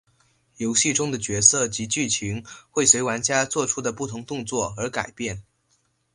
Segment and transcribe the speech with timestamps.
[0.57, 5.43] 游戏中的角色及剧情会随玩家作出的不同动作而改变。